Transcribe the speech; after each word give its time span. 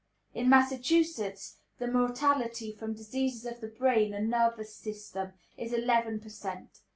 In 0.33 0.49
Massachusetts 0.49 1.57
the 1.77 1.85
mortality 1.85 2.71
from 2.73 2.95
diseases 2.95 3.45
of 3.45 3.61
the 3.61 3.67
brain 3.67 4.15
and 4.15 4.31
nervous 4.31 4.75
system 4.75 5.33
is 5.57 5.73
eleven 5.73 6.19
per 6.19 6.29
cent. 6.29 6.79